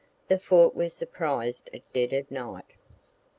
[0.29, 2.73] The fort was surprised at dead of night.